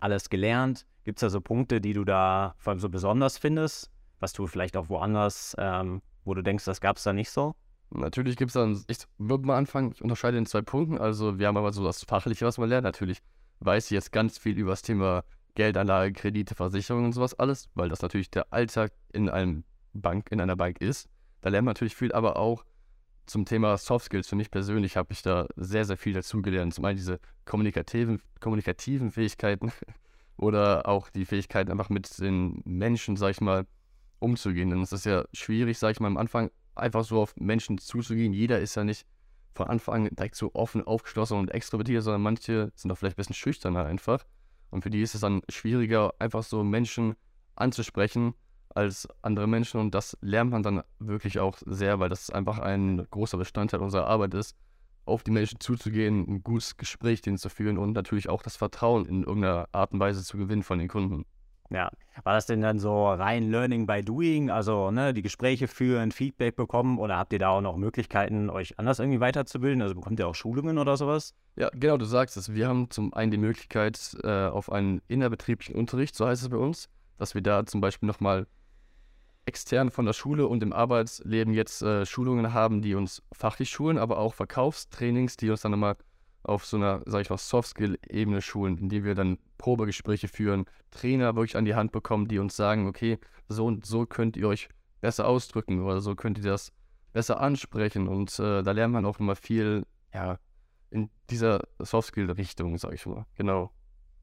alles 0.00 0.30
gelernt? 0.30 0.86
Gibt 1.08 1.16
es 1.16 1.20
da 1.22 1.30
so 1.30 1.40
Punkte, 1.40 1.80
die 1.80 1.94
du 1.94 2.04
da 2.04 2.54
vor 2.58 2.72
allem 2.72 2.80
so 2.80 2.90
besonders 2.90 3.38
findest, 3.38 3.90
was 4.20 4.34
du 4.34 4.46
vielleicht 4.46 4.76
auch 4.76 4.90
woanders, 4.90 5.56
ähm, 5.58 6.02
wo 6.26 6.34
du 6.34 6.42
denkst, 6.42 6.66
das 6.66 6.82
gab 6.82 6.98
es 6.98 7.02
da 7.02 7.14
nicht 7.14 7.30
so? 7.30 7.54
Natürlich 7.88 8.36
gibt 8.36 8.50
es 8.50 8.52
dann, 8.52 8.84
ich 8.88 8.98
würde 9.16 9.46
mal 9.46 9.56
anfangen, 9.56 9.92
ich 9.94 10.02
unterscheide 10.02 10.36
in 10.36 10.44
zwei 10.44 10.60
Punkten. 10.60 10.98
Also, 10.98 11.38
wir 11.38 11.46
haben 11.46 11.56
aber 11.56 11.72
so 11.72 11.82
das 11.82 12.04
Fachliche, 12.04 12.44
was 12.44 12.58
man 12.58 12.68
lernt. 12.68 12.84
Natürlich 12.84 13.22
weiß 13.60 13.86
ich 13.86 13.92
jetzt 13.92 14.12
ganz 14.12 14.36
viel 14.36 14.58
über 14.58 14.72
das 14.72 14.82
Thema 14.82 15.24
Geldanlage, 15.54 16.12
Kredite, 16.12 16.54
Versicherungen 16.54 17.06
und 17.06 17.12
sowas 17.14 17.32
alles, 17.32 17.70
weil 17.72 17.88
das 17.88 18.02
natürlich 18.02 18.30
der 18.30 18.52
Alltag 18.52 18.92
in 19.10 19.30
einem 19.30 19.64
Bank, 19.94 20.30
in 20.30 20.42
einer 20.42 20.56
Bank 20.56 20.78
ist. 20.82 21.08
Da 21.40 21.48
lernt 21.48 21.64
man 21.64 21.70
natürlich 21.72 21.96
viel, 21.96 22.12
aber 22.12 22.36
auch 22.36 22.66
zum 23.24 23.46
Thema 23.46 23.78
Soft 23.78 24.04
Skills. 24.04 24.28
Für 24.28 24.36
mich 24.36 24.50
persönlich 24.50 24.98
habe 24.98 25.14
ich 25.14 25.22
da 25.22 25.46
sehr, 25.56 25.86
sehr 25.86 25.96
viel 25.96 26.12
dazugelernt. 26.12 26.74
Zum 26.74 26.84
einen 26.84 26.98
diese 26.98 27.18
kommunikativen, 27.46 28.20
kommunikativen 28.40 29.10
Fähigkeiten 29.10 29.72
oder 30.38 30.88
auch 30.88 31.10
die 31.10 31.26
Fähigkeit, 31.26 31.68
einfach 31.68 31.90
mit 31.90 32.18
den 32.18 32.62
Menschen, 32.64 33.16
sag 33.16 33.32
ich 33.32 33.40
mal, 33.40 33.66
umzugehen. 34.20 34.70
Denn 34.70 34.80
es 34.80 34.92
ist 34.92 35.04
ja 35.04 35.24
schwierig, 35.32 35.78
sag 35.78 35.90
ich 35.90 36.00
mal, 36.00 36.06
am 36.06 36.16
Anfang 36.16 36.50
einfach 36.74 37.04
so 37.04 37.20
auf 37.20 37.34
Menschen 37.36 37.78
zuzugehen. 37.78 38.32
Jeder 38.32 38.60
ist 38.60 38.76
ja 38.76 38.84
nicht 38.84 39.04
von 39.54 39.66
Anfang 39.66 40.06
an 40.06 40.14
direkt 40.14 40.36
so 40.36 40.54
offen, 40.54 40.86
aufgeschlossen 40.86 41.36
und 41.36 41.50
extrovertiert, 41.50 42.04
sondern 42.04 42.22
manche 42.22 42.72
sind 42.76 42.92
auch 42.92 42.96
vielleicht 42.96 43.16
ein 43.16 43.22
bisschen 43.22 43.34
schüchterner 43.34 43.84
einfach. 43.84 44.24
Und 44.70 44.82
für 44.82 44.90
die 44.90 45.02
ist 45.02 45.14
es 45.14 45.20
dann 45.20 45.42
schwieriger, 45.48 46.14
einfach 46.20 46.44
so 46.44 46.62
Menschen 46.62 47.16
anzusprechen 47.56 48.34
als 48.74 49.08
andere 49.22 49.48
Menschen. 49.48 49.80
Und 49.80 49.94
das 49.94 50.16
lernt 50.20 50.52
man 50.52 50.62
dann 50.62 50.82
wirklich 51.00 51.40
auch 51.40 51.58
sehr, 51.66 51.98
weil 51.98 52.08
das 52.08 52.30
einfach 52.30 52.60
ein 52.60 53.06
großer 53.10 53.38
Bestandteil 53.38 53.80
unserer 53.80 54.06
Arbeit 54.06 54.34
ist, 54.34 54.56
auf 55.08 55.22
die 55.22 55.30
Menschen 55.30 55.60
zuzugehen, 55.60 56.26
ein 56.28 56.42
gutes 56.42 56.76
Gespräch 56.76 57.20
denen 57.22 57.38
zu 57.38 57.48
führen 57.48 57.78
und 57.78 57.92
natürlich 57.92 58.28
auch 58.28 58.42
das 58.42 58.56
Vertrauen 58.56 59.06
in 59.06 59.22
irgendeiner 59.22 59.68
Art 59.72 59.92
und 59.92 60.00
Weise 60.00 60.22
zu 60.22 60.36
gewinnen 60.36 60.62
von 60.62 60.78
den 60.78 60.88
Kunden. 60.88 61.24
Ja, 61.70 61.90
war 62.24 62.34
das 62.34 62.46
denn 62.46 62.62
dann 62.62 62.78
so 62.78 63.08
rein 63.08 63.50
Learning 63.50 63.86
by 63.86 64.02
Doing, 64.02 64.50
also 64.50 64.90
ne, 64.90 65.12
die 65.12 65.20
Gespräche 65.20 65.68
führen, 65.68 66.12
Feedback 66.12 66.56
bekommen 66.56 66.98
oder 66.98 67.18
habt 67.18 67.32
ihr 67.34 67.38
da 67.38 67.50
auch 67.50 67.60
noch 67.60 67.76
Möglichkeiten, 67.76 68.48
euch 68.48 68.78
anders 68.78 69.00
irgendwie 69.00 69.20
weiterzubilden? 69.20 69.82
Also 69.82 69.94
bekommt 69.94 70.18
ihr 70.18 70.26
auch 70.26 70.34
Schulungen 70.34 70.78
oder 70.78 70.96
sowas? 70.96 71.34
Ja, 71.56 71.68
genau, 71.74 71.98
du 71.98 72.06
sagst 72.06 72.38
es. 72.38 72.54
Wir 72.54 72.68
haben 72.68 72.90
zum 72.90 73.12
einen 73.12 73.30
die 73.30 73.38
Möglichkeit 73.38 74.16
äh, 74.22 74.46
auf 74.46 74.72
einen 74.72 75.02
innerbetrieblichen 75.08 75.74
Unterricht, 75.74 76.14
so 76.14 76.26
heißt 76.26 76.42
es 76.42 76.48
bei 76.48 76.56
uns, 76.56 76.88
dass 77.18 77.34
wir 77.34 77.42
da 77.42 77.66
zum 77.66 77.82
Beispiel 77.82 78.06
nochmal 78.06 78.46
extern 79.48 79.90
von 79.90 80.04
der 80.04 80.12
Schule 80.12 80.46
und 80.46 80.62
im 80.62 80.74
Arbeitsleben 80.74 81.54
jetzt 81.54 81.80
äh, 81.80 82.04
Schulungen 82.04 82.52
haben, 82.52 82.82
die 82.82 82.94
uns 82.94 83.22
fachlich 83.32 83.70
schulen, 83.70 83.96
aber 83.96 84.18
auch 84.18 84.34
Verkaufstrainings, 84.34 85.38
die 85.38 85.48
uns 85.50 85.62
dann 85.62 85.72
nochmal 85.72 85.96
auf 86.42 86.66
so 86.66 86.76
einer, 86.76 87.00
sag 87.06 87.22
ich 87.22 87.30
mal, 87.30 87.38
Soft-Skill-Ebene 87.38 88.42
schulen, 88.42 88.76
in 88.76 88.88
die 88.90 89.04
wir 89.04 89.14
dann 89.14 89.38
Probegespräche 89.56 90.28
führen, 90.28 90.66
Trainer 90.90 91.34
wirklich 91.34 91.56
an 91.56 91.64
die 91.64 91.74
Hand 91.74 91.92
bekommen, 91.92 92.28
die 92.28 92.38
uns 92.38 92.56
sagen, 92.56 92.86
okay, 92.86 93.18
so 93.48 93.64
und 93.64 93.86
so 93.86 94.04
könnt 94.04 94.36
ihr 94.36 94.46
euch 94.46 94.68
besser 95.00 95.26
ausdrücken 95.26 95.82
oder 95.82 96.00
so 96.00 96.14
könnt 96.14 96.38
ihr 96.38 96.44
das 96.44 96.72
besser 97.14 97.40
ansprechen 97.40 98.06
und 98.06 98.38
äh, 98.38 98.62
da 98.62 98.72
lernt 98.72 98.92
man 98.92 99.06
auch 99.06 99.18
nochmal 99.18 99.36
viel, 99.36 99.86
ja, 100.12 100.38
in 100.90 101.08
dieser 101.30 101.62
Soft-Skill-Richtung, 101.78 102.76
sag 102.76 102.92
ich 102.92 103.06
mal, 103.06 103.24
genau. 103.34 103.70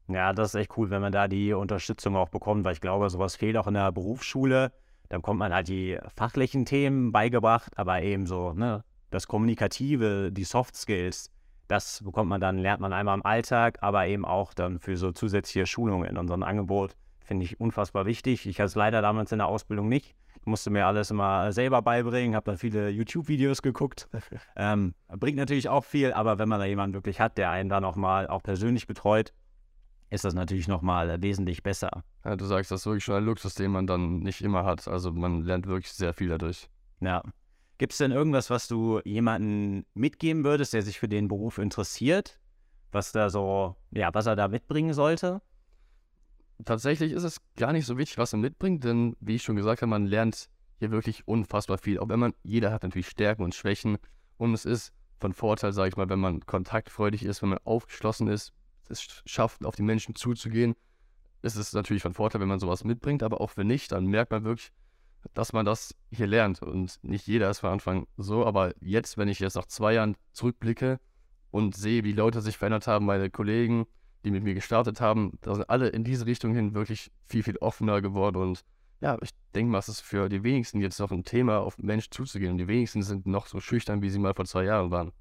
Ja, 0.08 0.32
das 0.32 0.50
ist 0.50 0.60
echt 0.60 0.76
cool, 0.76 0.90
wenn 0.90 1.02
man 1.02 1.10
da 1.10 1.26
die 1.26 1.52
Unterstützung 1.52 2.14
auch 2.14 2.28
bekommt, 2.28 2.64
weil 2.64 2.74
ich 2.74 2.80
glaube, 2.80 3.10
sowas 3.10 3.34
fehlt 3.34 3.56
auch 3.56 3.66
in 3.66 3.74
der 3.74 3.90
Berufsschule. 3.90 4.72
Dann 5.08 5.22
kommt 5.22 5.38
man 5.38 5.54
halt 5.54 5.68
die 5.68 5.98
fachlichen 6.14 6.64
Themen 6.64 7.12
beigebracht, 7.12 7.72
aber 7.76 8.02
eben 8.02 8.26
so, 8.26 8.52
ne, 8.52 8.84
das 9.10 9.26
Kommunikative, 9.26 10.30
die 10.32 10.44
Soft 10.44 10.76
Skills, 10.76 11.30
das 11.68 12.02
bekommt 12.04 12.28
man 12.28 12.40
dann, 12.40 12.58
lernt 12.58 12.80
man 12.80 12.92
einmal 12.92 13.16
im 13.16 13.24
Alltag, 13.24 13.78
aber 13.80 14.06
eben 14.06 14.24
auch 14.24 14.54
dann 14.54 14.78
für 14.78 14.96
so 14.96 15.12
zusätzliche 15.12 15.66
Schulungen 15.66 16.08
in 16.08 16.16
unserem 16.16 16.42
Angebot. 16.42 16.96
Finde 17.24 17.44
ich 17.44 17.58
unfassbar 17.58 18.06
wichtig. 18.06 18.46
Ich 18.46 18.60
hatte 18.60 18.66
es 18.66 18.74
leider 18.76 19.02
damals 19.02 19.32
in 19.32 19.38
der 19.38 19.48
Ausbildung 19.48 19.88
nicht. 19.88 20.14
Ich 20.40 20.46
musste 20.46 20.70
mir 20.70 20.86
alles 20.86 21.10
immer 21.10 21.52
selber 21.52 21.82
beibringen, 21.82 22.36
habe 22.36 22.52
dann 22.52 22.58
viele 22.58 22.88
YouTube-Videos 22.90 23.62
geguckt. 23.62 24.08
ähm, 24.56 24.94
bringt 25.08 25.36
natürlich 25.36 25.68
auch 25.68 25.84
viel, 25.84 26.12
aber 26.12 26.38
wenn 26.38 26.48
man 26.48 26.60
da 26.60 26.66
jemanden 26.66 26.94
wirklich 26.94 27.20
hat, 27.20 27.36
der 27.36 27.50
einen 27.50 27.68
dann 27.68 27.84
auch 27.84 27.96
mal 27.96 28.28
auch 28.28 28.44
persönlich 28.44 28.86
betreut, 28.86 29.32
ist 30.10 30.24
das 30.24 30.34
natürlich 30.34 30.68
nochmal 30.68 31.20
wesentlich 31.22 31.62
besser. 31.62 32.04
Ja, 32.24 32.36
du 32.36 32.44
sagst, 32.44 32.70
das 32.70 32.80
ist 32.80 32.86
wirklich 32.86 33.04
schon 33.04 33.16
ein 33.16 33.24
Luxus, 33.24 33.54
den 33.54 33.72
man 33.72 33.86
dann 33.86 34.20
nicht 34.20 34.40
immer 34.42 34.64
hat. 34.64 34.86
Also 34.88 35.12
man 35.12 35.42
lernt 35.42 35.66
wirklich 35.66 35.92
sehr 35.92 36.12
viel 36.12 36.28
dadurch. 36.28 36.68
Ja. 37.00 37.22
Gibt 37.78 37.92
es 37.92 37.98
denn 37.98 38.12
irgendwas, 38.12 38.48
was 38.48 38.68
du 38.68 39.00
jemandem 39.04 39.84
mitgeben 39.94 40.44
würdest, 40.44 40.72
der 40.72 40.82
sich 40.82 40.98
für 40.98 41.08
den 41.08 41.28
Beruf 41.28 41.58
interessiert? 41.58 42.40
Was 42.92 43.12
da 43.12 43.28
so, 43.28 43.76
ja, 43.90 44.14
was 44.14 44.26
er 44.26 44.36
da 44.36 44.48
mitbringen 44.48 44.94
sollte? 44.94 45.42
Tatsächlich 46.64 47.12
ist 47.12 47.24
es 47.24 47.42
gar 47.56 47.72
nicht 47.72 47.84
so 47.84 47.98
wichtig, 47.98 48.16
was 48.16 48.32
er 48.32 48.38
mitbringt, 48.38 48.84
denn 48.84 49.14
wie 49.20 49.34
ich 49.34 49.42
schon 49.42 49.56
gesagt 49.56 49.82
habe, 49.82 49.90
man 49.90 50.06
lernt 50.06 50.48
hier 50.78 50.90
wirklich 50.90 51.28
unfassbar 51.28 51.76
viel. 51.76 51.98
Auch 51.98 52.08
wenn 52.08 52.20
man, 52.20 52.34
jeder 52.42 52.72
hat 52.72 52.82
natürlich 52.82 53.08
Stärken 53.08 53.42
und 53.42 53.54
Schwächen 53.54 53.98
und 54.38 54.54
es 54.54 54.64
ist 54.64 54.92
von 55.18 55.34
Vorteil, 55.34 55.72
sage 55.72 55.90
ich 55.90 55.96
mal, 55.96 56.08
wenn 56.08 56.18
man 56.20 56.40
kontaktfreudig 56.46 57.24
ist, 57.24 57.42
wenn 57.42 57.50
man 57.50 57.58
aufgeschlossen 57.64 58.28
ist, 58.28 58.54
es 58.90 59.22
schafft, 59.24 59.64
auf 59.64 59.76
die 59.76 59.82
Menschen 59.82 60.14
zuzugehen, 60.14 60.74
ist 61.42 61.56
es 61.56 61.72
natürlich 61.72 62.02
von 62.02 62.14
Vorteil, 62.14 62.40
wenn 62.40 62.48
man 62.48 62.60
sowas 62.60 62.84
mitbringt, 62.84 63.22
aber 63.22 63.40
auch 63.40 63.56
wenn 63.56 63.66
nicht, 63.66 63.92
dann 63.92 64.06
merkt 64.06 64.30
man 64.30 64.44
wirklich, 64.44 64.72
dass 65.34 65.52
man 65.52 65.64
das 65.64 65.94
hier 66.10 66.26
lernt. 66.26 66.62
Und 66.62 66.98
nicht 67.02 67.26
jeder 67.26 67.50
ist 67.50 67.60
von 67.60 67.70
Anfang 67.70 68.06
so, 68.16 68.44
aber 68.44 68.74
jetzt, 68.80 69.18
wenn 69.18 69.28
ich 69.28 69.38
jetzt 69.38 69.54
nach 69.54 69.66
zwei 69.66 69.94
Jahren 69.94 70.16
zurückblicke 70.32 71.00
und 71.50 71.76
sehe, 71.76 72.04
wie 72.04 72.12
Leute 72.12 72.40
sich 72.40 72.56
verändert 72.56 72.86
haben, 72.86 73.06
meine 73.06 73.30
Kollegen, 73.30 73.86
die 74.24 74.30
mit 74.30 74.42
mir 74.42 74.54
gestartet 74.54 75.00
haben, 75.00 75.38
da 75.42 75.54
sind 75.54 75.70
alle 75.70 75.88
in 75.88 76.04
diese 76.04 76.26
Richtung 76.26 76.54
hin 76.54 76.74
wirklich 76.74 77.12
viel, 77.26 77.42
viel 77.42 77.56
offener 77.58 78.00
geworden. 78.02 78.36
Und 78.38 78.64
ja, 79.00 79.16
ich 79.22 79.30
denke 79.54 79.70
mal, 79.70 79.78
es 79.78 79.88
ist 79.88 80.00
für 80.00 80.28
die 80.28 80.42
wenigsten 80.42 80.80
jetzt 80.80 80.98
noch 80.98 81.12
ein 81.12 81.24
Thema, 81.24 81.58
auf 81.58 81.78
Menschen 81.78 82.12
zuzugehen. 82.12 82.52
Und 82.52 82.58
die 82.58 82.68
wenigsten 82.68 83.02
sind 83.02 83.26
noch 83.26 83.46
so 83.46 83.60
schüchtern, 83.60 84.02
wie 84.02 84.10
sie 84.10 84.18
mal 84.18 84.34
vor 84.34 84.46
zwei 84.46 84.64
Jahren 84.64 84.90
waren. 84.90 85.12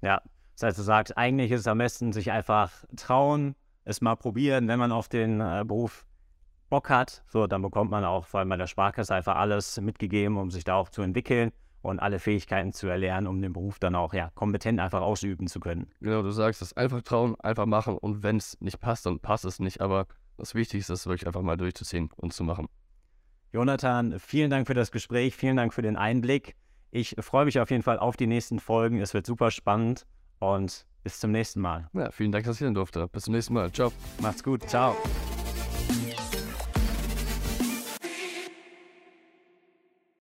Ja, 0.00 0.22
das 0.54 0.62
heißt, 0.62 0.78
du 0.78 0.82
sagst, 0.82 1.16
eigentlich 1.16 1.50
ist 1.50 1.60
es 1.60 1.66
am 1.66 1.78
besten, 1.78 2.12
sich 2.12 2.30
einfach 2.30 2.70
trauen, 2.96 3.54
es 3.84 4.00
mal 4.00 4.16
probieren, 4.16 4.68
wenn 4.68 4.78
man 4.78 4.92
auf 4.92 5.08
den 5.08 5.40
äh, 5.40 5.64
Beruf 5.66 6.06
Bock 6.72 6.88
hat, 6.88 7.22
so, 7.28 7.46
dann 7.46 7.60
bekommt 7.60 7.90
man 7.90 8.02
auch 8.02 8.24
vor 8.24 8.40
allem 8.40 8.48
bei 8.48 8.56
der 8.56 8.66
Sparkasse 8.66 9.14
einfach 9.14 9.36
alles 9.36 9.78
mitgegeben, 9.78 10.38
um 10.38 10.50
sich 10.50 10.64
da 10.64 10.76
auch 10.76 10.88
zu 10.88 11.02
entwickeln 11.02 11.52
und 11.82 12.00
alle 12.00 12.18
Fähigkeiten 12.18 12.72
zu 12.72 12.86
erlernen, 12.86 13.26
um 13.26 13.42
den 13.42 13.52
Beruf 13.52 13.78
dann 13.78 13.94
auch 13.94 14.14
ja, 14.14 14.30
kompetent 14.34 14.80
einfach 14.80 15.02
ausüben 15.02 15.48
zu 15.48 15.60
können. 15.60 15.90
Genau, 16.00 16.22
du 16.22 16.30
sagst 16.30 16.62
es, 16.62 16.74
einfach 16.74 17.02
trauen, 17.02 17.38
einfach 17.40 17.66
machen 17.66 17.98
und 17.98 18.22
wenn 18.22 18.38
es 18.38 18.58
nicht 18.60 18.80
passt, 18.80 19.04
dann 19.04 19.18
passt 19.18 19.44
es 19.44 19.58
nicht, 19.58 19.82
aber 19.82 20.06
das 20.38 20.54
Wichtigste 20.54 20.94
ist 20.94 21.06
wirklich 21.06 21.26
einfach 21.26 21.42
mal 21.42 21.58
durchzuziehen 21.58 22.08
und 22.16 22.32
zu 22.32 22.42
machen. 22.42 22.68
Jonathan, 23.52 24.18
vielen 24.18 24.50
Dank 24.50 24.66
für 24.66 24.74
das 24.74 24.92
Gespräch, 24.92 25.36
vielen 25.36 25.58
Dank 25.58 25.74
für 25.74 25.82
den 25.82 25.96
Einblick. 25.96 26.54
Ich 26.90 27.16
freue 27.20 27.44
mich 27.44 27.60
auf 27.60 27.70
jeden 27.70 27.82
Fall 27.82 27.98
auf 27.98 28.16
die 28.16 28.26
nächsten 28.26 28.58
Folgen. 28.60 28.98
Es 28.98 29.12
wird 29.12 29.26
super 29.26 29.50
spannend 29.50 30.06
und 30.42 30.84
bis 31.04 31.20
zum 31.20 31.30
nächsten 31.30 31.60
Mal. 31.60 31.88
Ja, 31.92 32.10
vielen 32.10 32.32
Dank, 32.32 32.44
dass 32.44 32.56
ich 32.56 32.58
hier 32.60 32.70
durfte. 32.70 33.06
Bis 33.08 33.24
zum 33.24 33.34
nächsten 33.34 33.54
Mal. 33.54 33.70
Ciao. 33.72 33.92
Macht's 34.20 34.42
gut. 34.42 34.68
Ciao. 34.68 34.96